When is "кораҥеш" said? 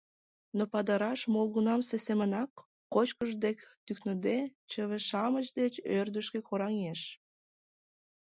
6.47-7.01